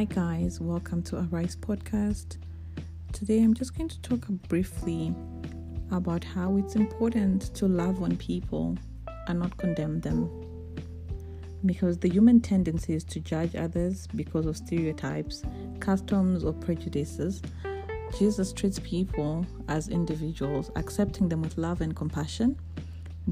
Hi, 0.00 0.06
guys, 0.06 0.62
welcome 0.62 1.02
to 1.02 1.28
Arise 1.30 1.56
Podcast. 1.56 2.38
Today, 3.12 3.42
I'm 3.42 3.52
just 3.52 3.76
going 3.76 3.90
to 3.90 4.00
talk 4.00 4.26
briefly 4.48 5.14
about 5.90 6.24
how 6.24 6.56
it's 6.56 6.74
important 6.74 7.54
to 7.56 7.68
love 7.68 8.02
on 8.02 8.16
people 8.16 8.78
and 9.28 9.38
not 9.38 9.54
condemn 9.58 10.00
them. 10.00 10.30
Because 11.66 11.98
the 11.98 12.08
human 12.08 12.40
tendency 12.40 12.94
is 12.94 13.04
to 13.04 13.20
judge 13.20 13.54
others 13.54 14.06
because 14.16 14.46
of 14.46 14.56
stereotypes, 14.56 15.42
customs, 15.80 16.44
or 16.44 16.54
prejudices. 16.54 17.42
Jesus 18.18 18.54
treats 18.54 18.78
people 18.78 19.44
as 19.68 19.88
individuals, 19.88 20.70
accepting 20.76 21.28
them 21.28 21.42
with 21.42 21.58
love 21.58 21.82
and 21.82 21.94
compassion. 21.94 22.58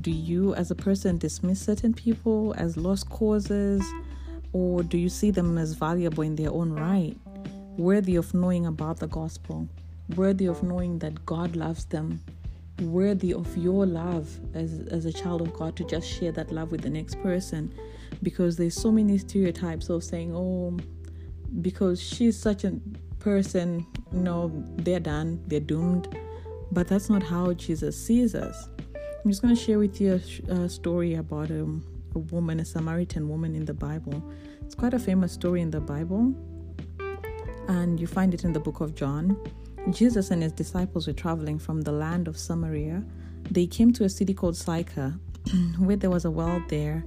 Do 0.02 0.10
you, 0.10 0.54
as 0.54 0.70
a 0.70 0.74
person, 0.74 1.16
dismiss 1.16 1.62
certain 1.62 1.94
people 1.94 2.54
as 2.58 2.76
lost 2.76 3.08
causes? 3.08 3.82
Or 4.52 4.82
do 4.82 4.96
you 4.96 5.08
see 5.08 5.30
them 5.30 5.58
as 5.58 5.74
valuable 5.74 6.22
in 6.22 6.36
their 6.36 6.50
own 6.50 6.72
right, 6.72 7.16
worthy 7.76 8.16
of 8.16 8.32
knowing 8.34 8.66
about 8.66 8.98
the 8.98 9.06
gospel, 9.06 9.68
worthy 10.16 10.46
of 10.46 10.62
knowing 10.62 10.98
that 11.00 11.24
God 11.26 11.54
loves 11.54 11.84
them, 11.84 12.20
worthy 12.80 13.34
of 13.34 13.56
your 13.56 13.84
love 13.86 14.28
as, 14.54 14.80
as 14.90 15.04
a 15.04 15.12
child 15.12 15.42
of 15.42 15.52
God 15.52 15.76
to 15.76 15.84
just 15.84 16.08
share 16.08 16.32
that 16.32 16.50
love 16.50 16.70
with 16.72 16.80
the 16.80 16.90
next 16.90 17.20
person? 17.22 17.72
Because 18.22 18.56
there's 18.56 18.74
so 18.74 18.90
many 18.90 19.18
stereotypes 19.18 19.90
of 19.90 20.02
saying, 20.02 20.34
oh, 20.34 20.78
because 21.62 22.02
she's 22.02 22.38
such 22.38 22.64
a 22.64 22.72
person, 23.18 23.86
you 24.12 24.20
know, 24.20 24.50
they're 24.76 25.00
done, 25.00 25.42
they're 25.46 25.60
doomed. 25.60 26.16
But 26.72 26.88
that's 26.88 27.08
not 27.10 27.22
how 27.22 27.52
Jesus 27.52 28.02
sees 28.02 28.34
us. 28.34 28.68
I'm 28.94 29.30
just 29.30 29.42
going 29.42 29.54
to 29.54 29.60
share 29.60 29.78
with 29.78 30.00
you 30.00 30.20
a, 30.48 30.52
a 30.52 30.68
story 30.68 31.14
about 31.14 31.50
um, 31.50 31.84
a 32.14 32.18
woman, 32.18 32.60
a 32.60 32.64
Samaritan 32.64 33.28
woman 33.28 33.54
in 33.54 33.64
the 33.64 33.74
Bible. 33.74 34.22
It's 34.62 34.74
quite 34.74 34.94
a 34.94 34.98
famous 34.98 35.32
story 35.32 35.60
in 35.60 35.70
the 35.70 35.80
Bible, 35.80 36.34
and 37.68 38.00
you 38.00 38.06
find 38.06 38.34
it 38.34 38.44
in 38.44 38.52
the 38.52 38.60
book 38.60 38.80
of 38.80 38.94
John. 38.94 39.36
Jesus 39.90 40.30
and 40.30 40.42
his 40.42 40.52
disciples 40.52 41.06
were 41.06 41.12
traveling 41.12 41.58
from 41.58 41.82
the 41.82 41.92
land 41.92 42.28
of 42.28 42.38
Samaria. 42.38 43.04
They 43.50 43.66
came 43.66 43.92
to 43.94 44.04
a 44.04 44.08
city 44.08 44.34
called 44.34 44.56
Sychar, 44.56 45.18
where 45.78 45.96
there 45.96 46.10
was 46.10 46.24
a 46.24 46.30
well 46.30 46.62
there 46.68 47.04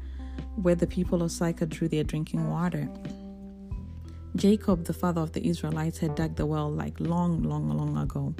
where 0.56 0.76
the 0.76 0.88
people 0.88 1.22
of 1.24 1.32
Sychar 1.32 1.66
drew 1.66 1.88
their 1.88 2.04
drinking 2.04 2.50
water. 2.50 2.90
Jacob, 4.36 4.86
the 4.86 4.94
father 4.94 5.22
of 5.22 5.34
the 5.34 5.46
Israelites, 5.46 5.98
had 5.98 6.16
dug 6.16 6.36
the 6.36 6.46
well 6.46 6.72
like 6.72 7.00
long, 7.00 7.44
long, 7.44 7.70
long 7.70 7.98
ago. 7.98 8.34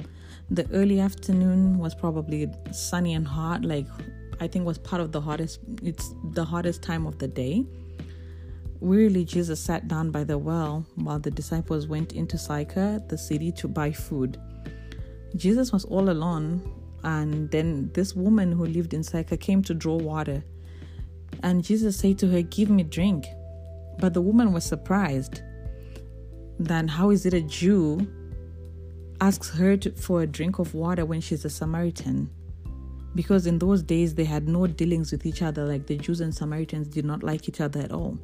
The 0.50 0.68
early 0.72 1.00
afternoon 1.00 1.78
was 1.78 1.94
probably 1.94 2.50
sunny 2.72 3.14
and 3.14 3.26
hot, 3.26 3.64
like 3.64 3.86
I 4.42 4.48
think 4.48 4.66
was 4.66 4.78
part 4.78 5.00
of 5.00 5.12
the 5.12 5.20
hottest 5.20 5.60
it's 5.84 6.16
the 6.32 6.44
hottest 6.44 6.82
time 6.82 7.06
of 7.06 7.16
the 7.18 7.28
day. 7.28 7.64
Wearily 8.80 9.24
Jesus 9.24 9.60
sat 9.60 9.86
down 9.86 10.10
by 10.10 10.24
the 10.24 10.36
well 10.36 10.84
while 10.96 11.20
the 11.20 11.30
disciples 11.30 11.86
went 11.86 12.12
into 12.12 12.36
Sychar, 12.36 13.00
the 13.06 13.16
city, 13.16 13.52
to 13.52 13.68
buy 13.68 13.92
food. 13.92 14.40
Jesus 15.36 15.70
was 15.70 15.84
all 15.84 16.10
alone, 16.10 16.60
and 17.04 17.48
then 17.52 17.92
this 17.94 18.16
woman 18.16 18.50
who 18.50 18.66
lived 18.66 18.94
in 18.94 19.04
Sychar 19.04 19.36
came 19.36 19.62
to 19.62 19.74
draw 19.74 19.96
water. 19.96 20.42
And 21.44 21.62
Jesus 21.62 21.96
said 21.96 22.18
to 22.18 22.28
her, 22.30 22.42
Give 22.42 22.68
me 22.68 22.82
drink. 22.82 23.26
But 24.00 24.12
the 24.12 24.20
woman 24.20 24.52
was 24.52 24.64
surprised. 24.64 25.40
Then, 26.58 26.88
how 26.88 27.10
is 27.10 27.26
it 27.26 27.34
a 27.34 27.42
Jew 27.42 28.08
asks 29.20 29.50
her 29.50 29.76
to, 29.76 29.92
for 29.92 30.22
a 30.22 30.26
drink 30.26 30.58
of 30.58 30.74
water 30.74 31.04
when 31.04 31.20
she's 31.20 31.44
a 31.44 31.50
Samaritan? 31.50 32.28
Because 33.14 33.46
in 33.46 33.58
those 33.58 33.82
days 33.82 34.14
they 34.14 34.24
had 34.24 34.48
no 34.48 34.66
dealings 34.66 35.12
with 35.12 35.26
each 35.26 35.42
other, 35.42 35.64
like 35.64 35.86
the 35.86 35.96
Jews 35.96 36.20
and 36.20 36.34
Samaritans 36.34 36.88
did 36.88 37.04
not 37.04 37.22
like 37.22 37.48
each 37.48 37.60
other 37.60 37.80
at 37.80 37.92
all. 37.92 38.18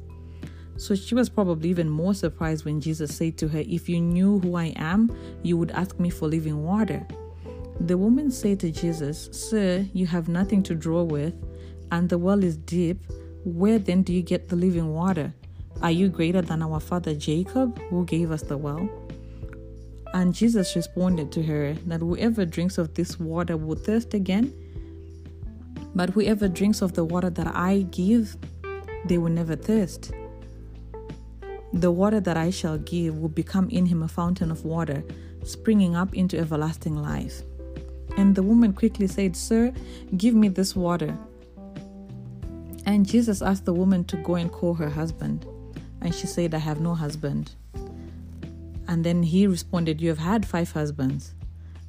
So 0.77 0.95
she 0.95 1.13
was 1.13 1.29
probably 1.29 1.69
even 1.69 1.89
more 1.89 2.13
surprised 2.13 2.63
when 2.63 2.79
Jesus 2.79 3.15
said 3.15 3.37
to 3.39 3.47
her, 3.49 3.59
If 3.59 3.89
you 3.89 3.99
knew 3.99 4.39
who 4.39 4.55
I 4.55 4.73
am, 4.77 5.15
you 5.43 5.57
would 5.57 5.71
ask 5.71 5.99
me 5.99 6.09
for 6.09 6.27
living 6.27 6.63
water. 6.63 7.05
The 7.81 7.97
woman 7.97 8.31
said 8.31 8.59
to 8.61 8.71
Jesus, 8.71 9.29
Sir, 9.31 9.85
you 9.93 10.05
have 10.07 10.29
nothing 10.29 10.63
to 10.63 10.75
draw 10.75 11.03
with, 11.03 11.33
and 11.91 12.07
the 12.07 12.17
well 12.17 12.43
is 12.43 12.57
deep. 12.57 13.05
Where 13.43 13.77
then 13.77 14.03
do 14.03 14.13
you 14.13 14.21
get 14.21 14.47
the 14.47 14.55
living 14.55 14.93
water? 14.93 15.33
Are 15.81 15.91
you 15.91 16.09
greater 16.09 16.41
than 16.41 16.61
our 16.61 16.79
father 16.79 17.13
Jacob, 17.13 17.79
who 17.89 18.05
gave 18.05 18.31
us 18.31 18.41
the 18.41 18.57
well? 18.57 18.89
And 20.13 20.33
Jesus 20.33 20.75
responded 20.75 21.31
to 21.33 21.43
her 21.43 21.73
that 21.87 21.99
whoever 21.99 22.45
drinks 22.45 22.77
of 22.77 22.93
this 22.95 23.19
water 23.19 23.55
will 23.57 23.75
thirst 23.75 24.13
again 24.13 24.53
but 25.95 26.11
whoever 26.11 26.47
drinks 26.47 26.81
of 26.81 26.93
the 26.93 27.03
water 27.03 27.29
that 27.29 27.47
I 27.55 27.87
give, 27.91 28.37
they 29.05 29.17
will 29.17 29.31
never 29.31 29.55
thirst. 29.55 30.11
The 31.73 31.91
water 31.91 32.19
that 32.19 32.37
I 32.37 32.49
shall 32.49 32.77
give 32.79 33.17
will 33.17 33.29
become 33.29 33.69
in 33.69 33.85
him 33.85 34.03
a 34.03 34.07
fountain 34.07 34.51
of 34.51 34.65
water, 34.65 35.03
springing 35.43 35.95
up 35.95 36.13
into 36.15 36.37
everlasting 36.37 36.95
life. 36.95 37.43
And 38.17 38.35
the 38.35 38.43
woman 38.43 38.73
quickly 38.73 39.07
said, 39.07 39.35
Sir, 39.35 39.71
give 40.17 40.33
me 40.33 40.47
this 40.47 40.75
water. 40.75 41.17
And 42.85 43.07
Jesus 43.07 43.41
asked 43.41 43.65
the 43.65 43.73
woman 43.73 44.03
to 44.05 44.17
go 44.17 44.35
and 44.35 44.51
call 44.51 44.73
her 44.73 44.89
husband. 44.89 45.45
And 46.01 46.13
she 46.13 46.27
said, 46.27 46.53
I 46.53 46.57
have 46.57 46.81
no 46.81 46.95
husband. 46.95 47.51
And 48.87 49.03
then 49.03 49.21
he 49.21 49.45
responded, 49.45 50.01
You 50.01 50.09
have 50.09 50.17
had 50.17 50.47
five 50.47 50.71
husbands, 50.71 51.35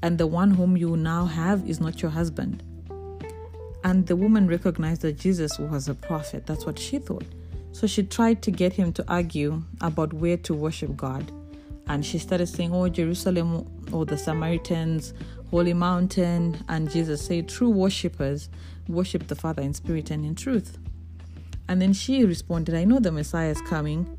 and 0.03 0.19
the 0.19 0.27
one 0.27 0.51
whom 0.51 0.77
you 0.77 0.97
now 0.97 1.25
have 1.25 1.67
is 1.67 1.81
not 1.81 2.03
your 2.03 2.11
husband. 2.11 2.63
And 3.83 4.07
the 4.07 4.17
woman 4.17 4.47
recognized 4.47 5.03
that 5.03 5.19
Jesus 5.19 5.59
was 5.59 5.89
a 5.89 5.95
prophet. 5.95 6.47
That's 6.47 6.67
what 6.67 6.79
she 6.79 6.99
thought. 6.99 7.25
So 7.73 7.87
she 7.87 8.03
tried 8.03 8.43
to 8.43 8.51
get 8.51 8.73
him 8.73 8.93
to 8.95 9.05
argue 9.09 9.63
about 9.81 10.13
where 10.13 10.37
to 10.39 10.55
worship 10.55 10.97
God. 10.97 11.31
And 11.89 12.05
she 12.05 12.19
started 12.19 12.47
saying, 12.47 12.75
Oh, 12.75 12.89
Jerusalem 12.89 13.67
or 13.93 14.05
the 14.05 14.19
Samaritans, 14.19 15.15
Holy 15.51 15.73
Mountain. 15.73 16.63
And 16.69 16.91
Jesus 16.91 17.25
said, 17.25 17.49
True 17.49 17.71
worshippers 17.71 18.49
worship 18.89 19.29
the 19.29 19.35
Father 19.35 19.63
in 19.63 19.75
spirit 19.75 20.11
and 20.11 20.25
in 20.25 20.35
truth. 20.35 20.79
And 21.69 21.81
then 21.81 21.93
she 21.93 22.25
responded, 22.25 22.75
I 22.75 22.85
know 22.85 22.99
the 22.99 23.13
Messiah 23.13 23.51
is 23.51 23.61
coming. 23.63 24.19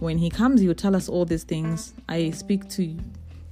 When 0.00 0.18
he 0.18 0.30
comes, 0.30 0.60
he 0.60 0.66
will 0.66 0.74
tell 0.74 0.96
us 0.96 1.08
all 1.08 1.24
these 1.24 1.44
things. 1.44 1.94
I 2.08 2.30
speak 2.30 2.68
to 2.70 2.84
you. 2.84 2.98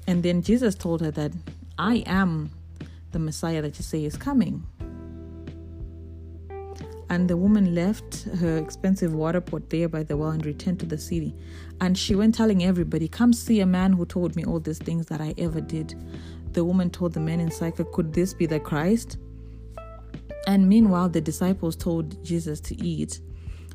And 0.06 0.22
then 0.22 0.42
Jesus 0.42 0.74
told 0.74 1.00
her 1.00 1.12
that 1.12 1.32
I 1.78 2.02
am 2.06 2.50
the 3.12 3.20
Messiah 3.20 3.62
that 3.62 3.78
you 3.78 3.84
say 3.84 4.04
is 4.04 4.16
coming. 4.16 4.64
And 7.10 7.28
the 7.28 7.36
woman 7.36 7.74
left 7.74 8.22
her 8.38 8.56
expensive 8.56 9.12
water 9.12 9.40
pot 9.40 9.68
there 9.68 9.88
by 9.88 10.04
the 10.04 10.16
well 10.16 10.30
and 10.30 10.46
returned 10.46 10.78
to 10.80 10.86
the 10.86 10.96
city. 10.96 11.34
And 11.80 11.98
she 11.98 12.14
went 12.14 12.36
telling 12.36 12.64
everybody, 12.64 13.08
Come 13.08 13.32
see 13.32 13.60
a 13.60 13.66
man 13.66 13.92
who 13.92 14.06
told 14.06 14.36
me 14.36 14.44
all 14.44 14.60
these 14.60 14.78
things 14.78 15.06
that 15.06 15.20
I 15.20 15.34
ever 15.36 15.60
did. 15.60 15.94
The 16.52 16.64
woman 16.64 16.88
told 16.88 17.12
the 17.14 17.20
men 17.20 17.40
in 17.40 17.50
Sychar, 17.50 17.84
Could 17.84 18.12
this 18.12 18.32
be 18.32 18.46
the 18.46 18.60
Christ? 18.60 19.18
And 20.46 20.68
meanwhile, 20.68 21.08
the 21.08 21.20
disciples 21.20 21.74
told 21.74 22.24
Jesus 22.24 22.60
to 22.60 22.80
eat. 22.80 23.20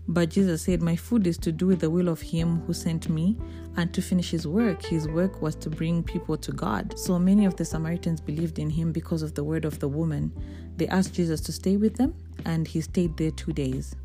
But 0.07 0.29
Jesus 0.29 0.61
said, 0.61 0.81
My 0.81 0.95
food 0.95 1.25
is 1.25 1.37
to 1.39 1.51
do 1.51 1.73
the 1.73 1.89
will 1.89 2.09
of 2.09 2.21
him 2.21 2.61
who 2.61 2.73
sent 2.73 3.09
me 3.09 3.37
and 3.75 3.93
to 3.93 4.01
finish 4.01 4.29
his 4.29 4.47
work. 4.47 4.83
His 4.85 5.07
work 5.07 5.41
was 5.41 5.55
to 5.55 5.69
bring 5.69 6.03
people 6.03 6.37
to 6.37 6.51
God. 6.51 6.97
So 6.97 7.17
many 7.17 7.45
of 7.45 7.55
the 7.55 7.65
Samaritans 7.65 8.21
believed 8.21 8.59
in 8.59 8.69
him 8.69 8.91
because 8.91 9.23
of 9.23 9.33
the 9.33 9.43
word 9.43 9.65
of 9.65 9.79
the 9.79 9.87
woman. 9.87 10.31
They 10.77 10.87
asked 10.87 11.15
Jesus 11.15 11.41
to 11.41 11.51
stay 11.51 11.77
with 11.77 11.95
them, 11.95 12.13
and 12.45 12.67
he 12.67 12.81
stayed 12.81 13.17
there 13.17 13.31
two 13.31 13.53
days. 13.53 13.95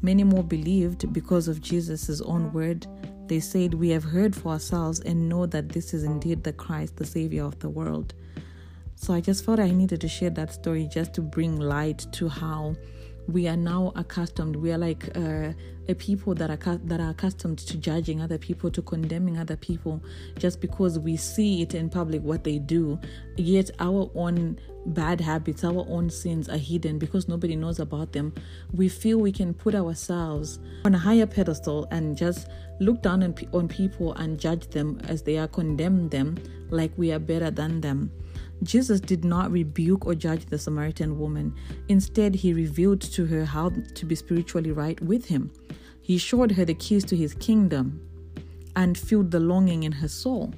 Many 0.00 0.24
more 0.24 0.44
believed 0.44 1.12
because 1.12 1.48
of 1.48 1.60
Jesus' 1.60 2.20
own 2.22 2.52
word. 2.52 2.86
They 3.26 3.40
said, 3.40 3.74
We 3.74 3.90
have 3.90 4.04
heard 4.04 4.34
for 4.34 4.52
ourselves 4.52 5.00
and 5.00 5.28
know 5.28 5.46
that 5.46 5.68
this 5.68 5.92
is 5.92 6.04
indeed 6.04 6.44
the 6.44 6.52
Christ, 6.52 6.96
the 6.96 7.04
Savior 7.04 7.44
of 7.44 7.58
the 7.58 7.68
world. 7.68 8.14
So 8.94 9.12
I 9.12 9.20
just 9.20 9.44
felt 9.44 9.60
I 9.60 9.70
needed 9.70 10.00
to 10.00 10.08
share 10.08 10.30
that 10.30 10.52
story 10.52 10.88
just 10.90 11.12
to 11.14 11.20
bring 11.20 11.60
light 11.60 12.06
to 12.12 12.28
how 12.28 12.76
we 13.28 13.48
are 13.48 13.56
now 13.56 13.92
accustomed 13.96 14.56
we 14.56 14.70
are 14.72 14.78
like 14.78 15.16
uh, 15.16 15.52
a 15.88 15.94
people 15.94 16.34
that 16.34 16.50
are 16.50 16.76
that 16.84 17.00
are 17.00 17.10
accustomed 17.10 17.58
to 17.58 17.76
judging 17.76 18.20
other 18.20 18.38
people 18.38 18.70
to 18.70 18.82
condemning 18.82 19.38
other 19.38 19.56
people 19.56 20.02
just 20.38 20.60
because 20.60 20.98
we 20.98 21.16
see 21.16 21.62
it 21.62 21.74
in 21.74 21.88
public 21.88 22.22
what 22.22 22.44
they 22.44 22.58
do. 22.58 22.98
Yet 23.36 23.70
our 23.78 24.10
own 24.14 24.58
bad 24.86 25.20
habits 25.20 25.64
our 25.64 25.84
own 25.88 26.10
sins 26.10 26.48
are 26.48 26.56
hidden 26.56 26.98
because 26.98 27.28
nobody 27.28 27.56
knows 27.56 27.80
about 27.80 28.12
them. 28.12 28.34
We 28.72 28.88
feel 28.88 29.18
we 29.18 29.32
can 29.32 29.54
put 29.54 29.74
ourselves 29.74 30.58
on 30.84 30.94
a 30.94 30.98
higher 30.98 31.26
pedestal 31.26 31.86
and 31.90 32.16
just 32.16 32.48
look 32.80 33.02
down 33.02 33.22
on, 33.22 33.34
on 33.52 33.68
people 33.68 34.12
and 34.14 34.38
judge 34.38 34.68
them 34.68 35.00
as 35.08 35.22
they 35.22 35.38
are 35.38 35.48
condemn 35.48 36.08
them 36.08 36.36
like 36.70 36.92
we 36.96 37.12
are 37.12 37.18
better 37.18 37.50
than 37.50 37.80
them 37.80 38.10
Jesus 38.62 39.00
did 39.00 39.24
not 39.24 39.50
rebuke 39.50 40.06
or 40.06 40.14
judge 40.14 40.46
the 40.46 40.58
Samaritan 40.58 41.18
woman. 41.18 41.54
Instead, 41.88 42.34
he 42.34 42.52
revealed 42.52 43.00
to 43.02 43.26
her 43.26 43.44
how 43.44 43.70
to 43.94 44.06
be 44.06 44.14
spiritually 44.14 44.72
right 44.72 45.00
with 45.00 45.26
him. 45.26 45.50
He 46.00 46.18
showed 46.18 46.52
her 46.52 46.64
the 46.64 46.74
keys 46.74 47.04
to 47.06 47.16
his 47.16 47.34
kingdom 47.34 48.00
and 48.74 48.96
filled 48.96 49.30
the 49.30 49.40
longing 49.40 49.82
in 49.82 49.92
her 49.92 50.08
soul. 50.08 50.54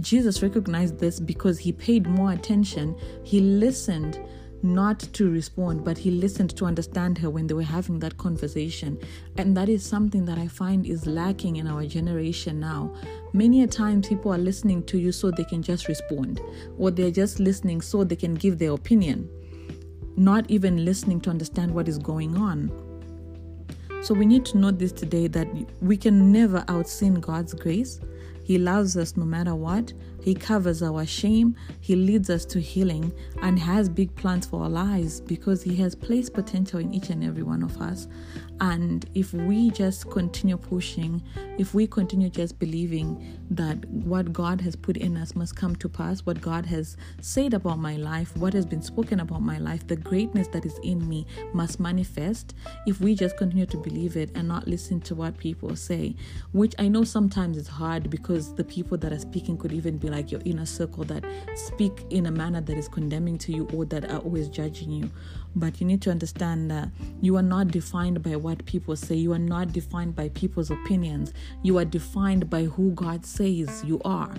Jesus 0.00 0.42
recognized 0.42 0.98
this 0.98 1.20
because 1.20 1.58
he 1.58 1.72
paid 1.72 2.06
more 2.06 2.32
attention. 2.32 2.96
He 3.22 3.40
listened 3.40 4.18
not 4.62 5.00
to 5.00 5.30
respond, 5.30 5.84
but 5.84 5.98
he 5.98 6.10
listened 6.10 6.56
to 6.56 6.64
understand 6.64 7.18
her 7.18 7.30
when 7.30 7.46
they 7.46 7.54
were 7.54 7.62
having 7.62 7.98
that 8.00 8.16
conversation. 8.16 8.98
And 9.36 9.56
that 9.56 9.68
is 9.68 9.84
something 9.84 10.24
that 10.26 10.38
I 10.38 10.48
find 10.48 10.86
is 10.86 11.06
lacking 11.06 11.56
in 11.56 11.66
our 11.66 11.84
generation 11.84 12.60
now. 12.60 12.94
Many 13.32 13.62
a 13.62 13.66
time 13.66 14.02
people 14.02 14.32
are 14.32 14.38
listening 14.38 14.84
to 14.84 14.98
you 14.98 15.12
so 15.12 15.30
they 15.30 15.44
can 15.44 15.62
just 15.62 15.88
respond, 15.88 16.40
or 16.78 16.90
they're 16.90 17.10
just 17.10 17.40
listening 17.40 17.80
so 17.80 18.04
they 18.04 18.16
can 18.16 18.34
give 18.34 18.58
their 18.58 18.72
opinion, 18.72 19.28
not 20.16 20.50
even 20.50 20.84
listening 20.84 21.20
to 21.22 21.30
understand 21.30 21.74
what 21.74 21.88
is 21.88 21.98
going 21.98 22.36
on. 22.36 22.70
So 24.02 24.14
we 24.14 24.26
need 24.26 24.44
to 24.46 24.58
know 24.58 24.72
this 24.72 24.90
today 24.90 25.28
that 25.28 25.46
we 25.80 25.96
can 25.96 26.32
never 26.32 26.62
outsin 26.62 27.20
God's 27.20 27.54
grace. 27.54 28.00
He 28.42 28.58
loves 28.58 28.96
us 28.96 29.16
no 29.16 29.24
matter 29.24 29.54
what. 29.54 29.92
He 30.22 30.34
covers 30.34 30.82
our 30.82 31.04
shame. 31.04 31.56
He 31.80 31.96
leads 31.96 32.30
us 32.30 32.44
to 32.46 32.60
healing 32.60 33.12
and 33.42 33.58
has 33.58 33.88
big 33.88 34.14
plans 34.14 34.46
for 34.46 34.62
our 34.62 34.68
lives 34.68 35.20
because 35.20 35.62
He 35.62 35.76
has 35.76 35.94
placed 35.94 36.32
potential 36.32 36.78
in 36.78 36.94
each 36.94 37.10
and 37.10 37.24
every 37.24 37.42
one 37.42 37.62
of 37.62 37.80
us. 37.80 38.06
And 38.60 39.04
if 39.14 39.34
we 39.34 39.70
just 39.70 40.08
continue 40.08 40.56
pushing, 40.56 41.20
if 41.58 41.74
we 41.74 41.84
continue 41.88 42.30
just 42.30 42.60
believing 42.60 43.40
that 43.50 43.84
what 43.86 44.32
God 44.32 44.60
has 44.60 44.76
put 44.76 44.96
in 44.96 45.16
us 45.16 45.34
must 45.34 45.56
come 45.56 45.74
to 45.76 45.88
pass, 45.88 46.20
what 46.20 46.40
God 46.40 46.66
has 46.66 46.96
said 47.20 47.54
about 47.54 47.80
my 47.80 47.96
life, 47.96 48.36
what 48.36 48.52
has 48.52 48.64
been 48.64 48.80
spoken 48.80 49.18
about 49.18 49.42
my 49.42 49.58
life, 49.58 49.84
the 49.88 49.96
greatness 49.96 50.46
that 50.48 50.64
is 50.64 50.78
in 50.84 51.08
me 51.08 51.26
must 51.52 51.80
manifest, 51.80 52.54
if 52.86 53.00
we 53.00 53.16
just 53.16 53.36
continue 53.36 53.66
to 53.66 53.76
believe 53.78 54.16
it 54.16 54.30
and 54.36 54.46
not 54.46 54.68
listen 54.68 55.00
to 55.00 55.16
what 55.16 55.36
people 55.38 55.74
say, 55.74 56.14
which 56.52 56.74
I 56.78 56.86
know 56.86 57.02
sometimes 57.02 57.56
is 57.56 57.66
hard 57.66 58.10
because 58.10 58.54
the 58.54 58.64
people 58.64 58.96
that 58.98 59.12
are 59.12 59.18
speaking 59.18 59.58
could 59.58 59.72
even 59.72 59.98
be 59.98 60.08
like 60.12 60.30
your 60.30 60.40
inner 60.44 60.66
circle 60.66 61.04
that 61.04 61.24
speak 61.56 62.04
in 62.10 62.26
a 62.26 62.30
manner 62.30 62.60
that 62.60 62.76
is 62.76 62.86
condemning 62.88 63.38
to 63.38 63.52
you 63.52 63.68
or 63.74 63.84
that 63.86 64.10
are 64.10 64.18
always 64.18 64.48
judging 64.48 64.92
you. 64.92 65.10
But 65.56 65.80
you 65.80 65.86
need 65.86 66.00
to 66.02 66.10
understand 66.10 66.70
that 66.70 66.88
you 67.20 67.36
are 67.36 67.42
not 67.42 67.68
defined 67.68 68.22
by 68.22 68.36
what 68.36 68.64
people 68.64 68.94
say. 68.94 69.16
You 69.16 69.32
are 69.32 69.38
not 69.38 69.72
defined 69.72 70.14
by 70.14 70.28
people's 70.30 70.70
opinions. 70.70 71.32
You 71.62 71.78
are 71.78 71.84
defined 71.84 72.48
by 72.48 72.64
who 72.64 72.92
God 72.92 73.26
says 73.26 73.82
you 73.84 74.00
are. 74.04 74.32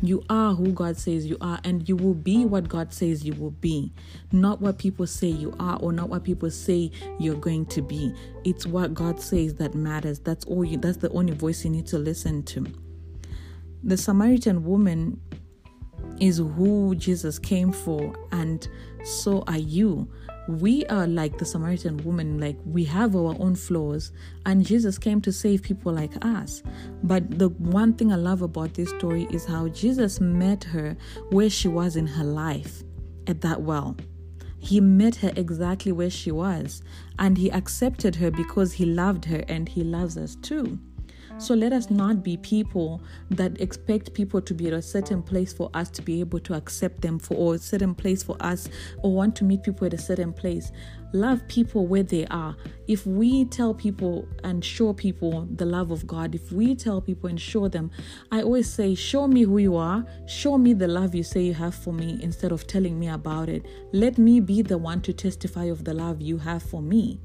You 0.00 0.22
are 0.30 0.54
who 0.54 0.70
God 0.70 0.96
says 0.96 1.26
you 1.26 1.36
are, 1.40 1.58
and 1.64 1.88
you 1.88 1.96
will 1.96 2.14
be 2.14 2.44
what 2.44 2.68
God 2.68 2.92
says 2.92 3.24
you 3.24 3.32
will 3.32 3.50
be. 3.50 3.92
Not 4.30 4.60
what 4.60 4.78
people 4.78 5.08
say 5.08 5.26
you 5.26 5.52
are, 5.58 5.76
or 5.80 5.92
not 5.92 6.08
what 6.08 6.22
people 6.22 6.50
say 6.52 6.92
you're 7.18 7.34
going 7.34 7.66
to 7.66 7.82
be. 7.82 8.14
It's 8.44 8.64
what 8.64 8.94
God 8.94 9.20
says 9.20 9.56
that 9.56 9.74
matters. 9.74 10.20
That's 10.20 10.44
all 10.44 10.64
you 10.64 10.78
that's 10.78 10.98
the 10.98 11.10
only 11.10 11.32
voice 11.32 11.64
you 11.64 11.70
need 11.70 11.86
to 11.88 11.98
listen 11.98 12.44
to. 12.44 12.66
The 13.84 13.96
Samaritan 13.96 14.64
woman 14.64 15.20
is 16.20 16.38
who 16.38 16.94
Jesus 16.96 17.38
came 17.38 17.72
for, 17.72 18.14
and 18.32 18.66
so 19.04 19.44
are 19.46 19.58
you. 19.58 20.08
We 20.48 20.84
are 20.86 21.06
like 21.06 21.38
the 21.38 21.44
Samaritan 21.44 21.98
woman, 21.98 22.40
like 22.40 22.56
we 22.64 22.82
have 22.84 23.14
our 23.14 23.36
own 23.38 23.54
flaws, 23.54 24.12
and 24.46 24.64
Jesus 24.64 24.98
came 24.98 25.20
to 25.20 25.32
save 25.32 25.62
people 25.62 25.92
like 25.92 26.12
us. 26.24 26.62
But 27.02 27.38
the 27.38 27.50
one 27.50 27.92
thing 27.92 28.12
I 28.12 28.16
love 28.16 28.42
about 28.42 28.74
this 28.74 28.88
story 28.90 29.28
is 29.30 29.44
how 29.44 29.68
Jesus 29.68 30.20
met 30.20 30.64
her 30.64 30.96
where 31.30 31.50
she 31.50 31.68
was 31.68 31.96
in 31.96 32.06
her 32.06 32.24
life 32.24 32.82
at 33.26 33.42
that 33.42 33.60
well. 33.60 33.96
He 34.58 34.80
met 34.80 35.14
her 35.16 35.32
exactly 35.36 35.92
where 35.92 36.10
she 36.10 36.32
was, 36.32 36.82
and 37.18 37.38
he 37.38 37.52
accepted 37.52 38.16
her 38.16 38.30
because 38.30 38.72
he 38.72 38.86
loved 38.86 39.24
her 39.26 39.44
and 39.48 39.68
he 39.68 39.84
loves 39.84 40.16
us 40.16 40.34
too. 40.36 40.78
So 41.38 41.54
let 41.54 41.72
us 41.72 41.88
not 41.88 42.24
be 42.24 42.36
people 42.36 43.00
that 43.30 43.60
expect 43.60 44.12
people 44.12 44.40
to 44.42 44.52
be 44.52 44.66
at 44.66 44.72
a 44.72 44.82
certain 44.82 45.22
place 45.22 45.52
for 45.52 45.70
us 45.72 45.88
to 45.90 46.02
be 46.02 46.18
able 46.18 46.40
to 46.40 46.54
accept 46.54 47.00
them 47.00 47.20
for 47.20 47.34
or 47.34 47.54
a 47.54 47.58
certain 47.58 47.94
place 47.94 48.24
for 48.24 48.36
us 48.40 48.68
or 49.04 49.12
want 49.12 49.36
to 49.36 49.44
meet 49.44 49.62
people 49.62 49.86
at 49.86 49.94
a 49.94 49.98
certain 49.98 50.32
place. 50.32 50.72
Love 51.12 51.46
people 51.46 51.86
where 51.86 52.02
they 52.02 52.26
are. 52.26 52.56
If 52.88 53.06
we 53.06 53.44
tell 53.44 53.72
people 53.72 54.26
and 54.42 54.64
show 54.64 54.92
people 54.92 55.46
the 55.54 55.64
love 55.64 55.92
of 55.92 56.08
God, 56.08 56.34
if 56.34 56.50
we 56.50 56.74
tell 56.74 57.00
people 57.00 57.30
and 57.30 57.40
show 57.40 57.68
them, 57.68 57.92
I 58.32 58.42
always 58.42 58.68
say, 58.68 58.96
show 58.96 59.28
me 59.28 59.42
who 59.42 59.58
you 59.58 59.76
are, 59.76 60.04
show 60.26 60.58
me 60.58 60.74
the 60.74 60.88
love 60.88 61.14
you 61.14 61.22
say 61.22 61.42
you 61.42 61.54
have 61.54 61.74
for 61.74 61.92
me 61.92 62.18
instead 62.20 62.50
of 62.50 62.66
telling 62.66 62.98
me 62.98 63.08
about 63.08 63.48
it. 63.48 63.64
Let 63.92 64.18
me 64.18 64.40
be 64.40 64.60
the 64.60 64.76
one 64.76 65.00
to 65.02 65.12
testify 65.12 65.66
of 65.66 65.84
the 65.84 65.94
love 65.94 66.20
you 66.20 66.38
have 66.38 66.64
for 66.64 66.82
me 66.82 67.20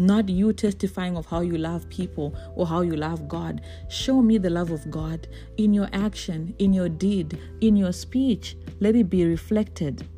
not 0.00 0.28
you 0.28 0.52
testifying 0.52 1.16
of 1.16 1.26
how 1.26 1.40
you 1.40 1.58
love 1.58 1.88
people 1.90 2.34
or 2.56 2.66
how 2.66 2.80
you 2.80 2.96
love 2.96 3.28
God. 3.28 3.60
Show 3.88 4.22
me 4.22 4.38
the 4.38 4.50
love 4.50 4.70
of 4.70 4.90
God 4.90 5.28
in 5.58 5.74
your 5.74 5.88
action, 5.92 6.54
in 6.58 6.72
your 6.72 6.88
deed, 6.88 7.38
in 7.60 7.76
your 7.76 7.92
speech. 7.92 8.56
Let 8.80 8.96
it 8.96 9.10
be 9.10 9.24
reflected 9.24 10.08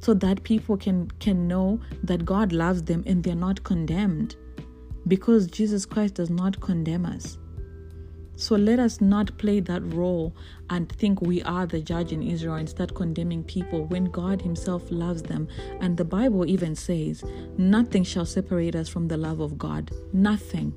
so 0.00 0.12
that 0.14 0.42
people 0.42 0.76
can 0.76 1.10
can 1.18 1.48
know 1.48 1.80
that 2.02 2.26
God 2.26 2.52
loves 2.52 2.82
them 2.82 3.02
and 3.06 3.24
they're 3.24 3.34
not 3.34 3.64
condemned 3.64 4.36
because 5.08 5.46
Jesus 5.46 5.86
Christ 5.86 6.14
does 6.14 6.30
not 6.30 6.60
condemn 6.60 7.06
us. 7.06 7.38
So 8.36 8.56
let 8.56 8.78
us 8.78 9.00
not 9.00 9.36
play 9.38 9.60
that 9.60 9.82
role 9.94 10.34
and 10.70 10.90
think 10.90 11.20
we 11.20 11.42
are 11.42 11.66
the 11.66 11.80
judge 11.80 12.12
in 12.12 12.22
Israel 12.22 12.56
and 12.56 12.68
start 12.68 12.94
condemning 12.94 13.44
people 13.44 13.84
when 13.84 14.06
God 14.06 14.42
Himself 14.42 14.90
loves 14.90 15.22
them. 15.22 15.46
And 15.80 15.96
the 15.96 16.04
Bible 16.04 16.44
even 16.46 16.74
says, 16.74 17.24
Nothing 17.56 18.02
shall 18.02 18.26
separate 18.26 18.74
us 18.74 18.88
from 18.88 19.08
the 19.08 19.16
love 19.16 19.40
of 19.40 19.56
God. 19.56 19.92
Nothing, 20.12 20.74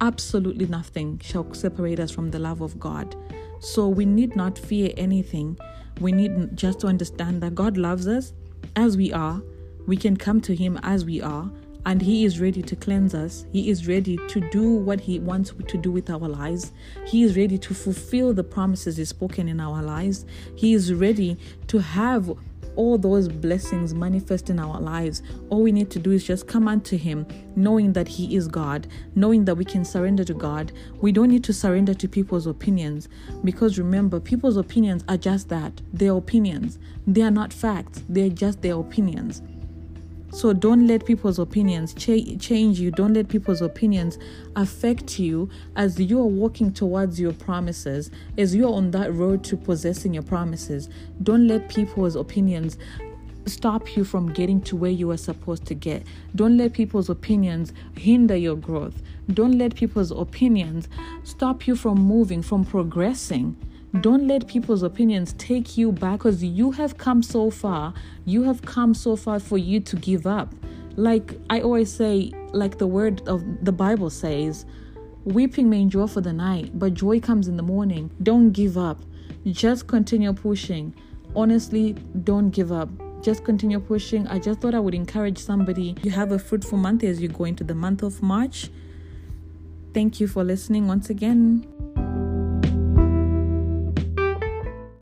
absolutely 0.00 0.66
nothing 0.66 1.20
shall 1.22 1.52
separate 1.54 2.00
us 2.00 2.10
from 2.10 2.30
the 2.30 2.40
love 2.40 2.60
of 2.60 2.78
God. 2.80 3.14
So 3.60 3.88
we 3.88 4.04
need 4.04 4.34
not 4.34 4.58
fear 4.58 4.90
anything. 4.96 5.58
We 6.00 6.12
need 6.12 6.56
just 6.56 6.80
to 6.80 6.88
understand 6.88 7.42
that 7.42 7.54
God 7.54 7.76
loves 7.76 8.08
us 8.08 8.32
as 8.74 8.96
we 8.96 9.12
are. 9.12 9.40
We 9.86 9.96
can 9.96 10.16
come 10.16 10.40
to 10.42 10.54
Him 10.54 10.78
as 10.82 11.04
we 11.04 11.22
are 11.22 11.50
and 11.86 12.02
He 12.02 12.24
is 12.24 12.40
ready 12.40 12.62
to 12.62 12.76
cleanse 12.76 13.14
us. 13.14 13.46
He 13.52 13.70
is 13.70 13.86
ready 13.86 14.18
to 14.28 14.40
do 14.50 14.74
what 14.74 15.00
He 15.00 15.20
wants 15.20 15.54
to 15.66 15.78
do 15.78 15.90
with 15.90 16.10
our 16.10 16.18
lives. 16.28 16.72
He 17.06 17.22
is 17.22 17.36
ready 17.36 17.56
to 17.58 17.74
fulfill 17.74 18.34
the 18.34 18.44
promises 18.44 18.96
He's 18.96 19.08
spoken 19.08 19.48
in 19.48 19.60
our 19.60 19.80
lives. 19.82 20.26
He 20.56 20.74
is 20.74 20.92
ready 20.92 21.38
to 21.68 21.78
have 21.78 22.36
all 22.74 22.98
those 22.98 23.28
blessings 23.28 23.94
manifest 23.94 24.50
in 24.50 24.58
our 24.58 24.80
lives. 24.80 25.22
All 25.48 25.62
we 25.62 25.72
need 25.72 25.90
to 25.92 25.98
do 25.98 26.10
is 26.10 26.24
just 26.24 26.46
come 26.48 26.68
unto 26.68 26.98
Him, 26.98 27.24
knowing 27.54 27.92
that 27.94 28.08
He 28.08 28.36
is 28.36 28.48
God, 28.48 28.88
knowing 29.14 29.44
that 29.46 29.54
we 29.54 29.64
can 29.64 29.84
surrender 29.84 30.24
to 30.24 30.34
God. 30.34 30.72
We 31.00 31.12
don't 31.12 31.30
need 31.30 31.44
to 31.44 31.52
surrender 31.52 31.94
to 31.94 32.08
people's 32.08 32.48
opinions 32.48 33.08
because 33.44 33.78
remember, 33.78 34.20
people's 34.20 34.56
opinions 34.56 35.04
are 35.08 35.16
just 35.16 35.48
that 35.50 35.80
they're 35.92 36.16
opinions. 36.16 36.78
They 37.06 37.22
are 37.22 37.30
not 37.30 37.52
facts, 37.52 38.02
they're 38.08 38.28
just 38.28 38.60
their 38.60 38.74
opinions. 38.74 39.40
So 40.36 40.52
don't 40.52 40.86
let 40.86 41.06
people's 41.06 41.38
opinions 41.38 41.94
cha- 41.94 42.36
change 42.38 42.78
you. 42.78 42.90
Don't 42.90 43.14
let 43.14 43.26
people's 43.26 43.62
opinions 43.62 44.18
affect 44.54 45.18
you 45.18 45.48
as 45.76 45.98
you 45.98 46.20
are 46.20 46.26
walking 46.26 46.74
towards 46.74 47.18
your 47.18 47.32
promises, 47.32 48.10
as 48.36 48.54
you 48.54 48.66
are 48.66 48.74
on 48.74 48.90
that 48.90 49.14
road 49.14 49.42
to 49.44 49.56
possessing 49.56 50.12
your 50.12 50.24
promises. 50.24 50.90
Don't 51.22 51.48
let 51.48 51.70
people's 51.70 52.16
opinions 52.16 52.76
stop 53.46 53.96
you 53.96 54.04
from 54.04 54.30
getting 54.30 54.60
to 54.60 54.76
where 54.76 54.90
you 54.90 55.10
are 55.10 55.16
supposed 55.16 55.64
to 55.68 55.74
get. 55.74 56.02
Don't 56.34 56.58
let 56.58 56.74
people's 56.74 57.08
opinions 57.08 57.72
hinder 57.96 58.36
your 58.36 58.56
growth. 58.56 59.02
Don't 59.32 59.56
let 59.56 59.74
people's 59.74 60.10
opinions 60.10 60.86
stop 61.24 61.66
you 61.66 61.74
from 61.74 61.98
moving, 61.98 62.42
from 62.42 62.62
progressing. 62.62 63.56
Don't 64.00 64.26
let 64.26 64.46
people's 64.46 64.82
opinions 64.82 65.32
take 65.34 65.78
you 65.78 65.92
back 65.92 66.18
because 66.18 66.42
you 66.44 66.72
have 66.72 66.98
come 66.98 67.22
so 67.22 67.50
far. 67.50 67.94
You 68.24 68.42
have 68.42 68.62
come 68.62 68.94
so 68.94 69.16
far 69.16 69.38
for 69.38 69.56
you 69.56 69.80
to 69.80 69.96
give 69.96 70.26
up. 70.26 70.54
Like 70.96 71.38
I 71.50 71.60
always 71.60 71.92
say, 71.92 72.32
like 72.52 72.78
the 72.78 72.86
word 72.86 73.26
of 73.28 73.42
the 73.64 73.72
Bible 73.72 74.10
says, 74.10 74.66
weeping 75.24 75.70
may 75.70 75.80
endure 75.80 76.08
for 76.08 76.20
the 76.20 76.32
night, 76.32 76.78
but 76.78 76.94
joy 76.94 77.20
comes 77.20 77.48
in 77.48 77.56
the 77.56 77.62
morning. 77.62 78.10
Don't 78.22 78.50
give 78.50 78.76
up. 78.76 79.00
Just 79.46 79.86
continue 79.86 80.32
pushing. 80.32 80.94
Honestly, 81.34 81.92
don't 82.24 82.50
give 82.50 82.72
up. 82.72 82.88
Just 83.22 83.44
continue 83.44 83.80
pushing. 83.80 84.26
I 84.26 84.38
just 84.38 84.60
thought 84.60 84.74
I 84.74 84.80
would 84.80 84.94
encourage 84.94 85.38
somebody. 85.38 85.96
You 86.02 86.10
have 86.10 86.32
a 86.32 86.38
fruitful 86.38 86.78
month 86.78 87.02
as 87.02 87.20
you 87.22 87.28
go 87.28 87.44
into 87.44 87.64
the 87.64 87.74
month 87.74 88.02
of 88.02 88.22
March. 88.22 88.70
Thank 89.94 90.20
you 90.20 90.28
for 90.28 90.44
listening 90.44 90.86
once 90.86 91.08
again. 91.08 91.66